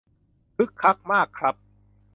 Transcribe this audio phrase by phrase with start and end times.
[0.55, 1.55] คึกคักมากครับ